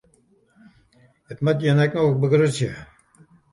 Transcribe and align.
It 1.31 1.39
moat 1.43 1.59
jin 1.63 1.83
ek 1.85 1.93
noch 1.95 2.17
begrutsje. 2.21 2.69